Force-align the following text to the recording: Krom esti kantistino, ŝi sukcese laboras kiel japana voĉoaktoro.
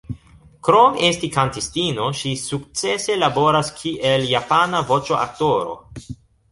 Krom 0.67 0.95
esti 1.09 1.29
kantistino, 1.35 2.07
ŝi 2.21 2.33
sukcese 2.45 3.21
laboras 3.27 3.73
kiel 3.83 4.27
japana 4.35 4.85
voĉoaktoro. 4.93 5.81